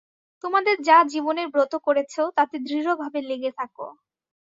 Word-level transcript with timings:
তোমাদের 0.43 0.75
যা 0.81 0.97
জীবনের 1.11 1.47
ব্রত 1.49 1.73
করেছ, 1.85 2.13
তাতে 2.37 2.55
দৃঢ়ভাবে 2.67 3.19
লেগে 3.29 3.51
থাক। 3.57 3.73